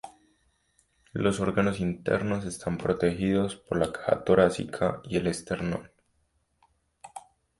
[1.13, 5.91] Los órganos internos están protegidos por la caja torácica y el esternón.